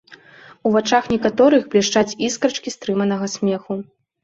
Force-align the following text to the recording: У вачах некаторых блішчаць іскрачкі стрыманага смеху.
У 0.69 0.71
вачах 0.75 1.03
некаторых 1.15 1.69
блішчаць 1.75 2.17
іскрачкі 2.29 2.75
стрыманага 2.79 3.31
смеху. 3.37 3.81